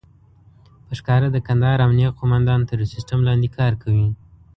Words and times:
په 0.85 0.91
ښکاره 0.99 1.27
د 1.31 1.37
کندهار 1.47 1.79
امنيه 1.85 2.09
قوماندان 2.19 2.59
تر 2.69 2.75
يو 2.81 2.91
سيستم 2.93 3.19
لاندې 3.27 3.49
کار 3.57 3.73
کوي. 3.83 4.07